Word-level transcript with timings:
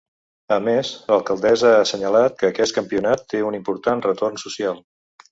A 0.53 0.55
més, 0.67 0.91
l’alcaldessa 1.09 1.73
ha 1.73 1.83
assenyalat 1.83 2.39
que 2.39 2.49
aquest 2.49 2.75
campionat 2.77 3.27
té 3.35 3.43
un 3.49 3.57
important 3.59 4.01
retorn 4.07 4.41
social. 4.45 4.81